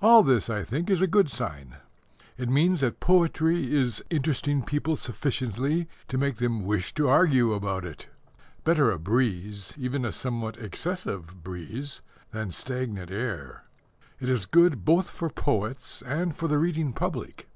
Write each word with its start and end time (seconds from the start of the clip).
All 0.00 0.24
this, 0.24 0.50
I 0.50 0.64
think, 0.64 0.90
is 0.90 1.00
a 1.00 1.06
good 1.06 1.30
sign. 1.30 1.76
It 2.36 2.48
means 2.48 2.80
that 2.80 2.98
poetry 2.98 3.72
is 3.72 4.02
interesting 4.10 4.62
people 4.64 4.96
sufficiently 4.96 5.86
to 6.08 6.18
make 6.18 6.38
them 6.38 6.64
wish 6.64 6.92
to 6.94 7.08
argue 7.08 7.52
about 7.52 7.84
it. 7.84 8.08
Better 8.64 8.90
a 8.90 8.98
breeze 8.98 9.72
even 9.78 10.04
a 10.04 10.10
somewhat 10.10 10.56
excessive 10.56 11.44
breeze 11.44 12.00
than 12.32 12.50
stagnant 12.50 13.12
air. 13.12 13.62
It 14.18 14.28
is 14.28 14.46
good 14.46 14.84
both 14.84 15.10
for 15.10 15.30
poets 15.30 16.02
and 16.04 16.34
for 16.34 16.48
the 16.48 16.58
reading 16.58 16.92
public. 16.92 17.48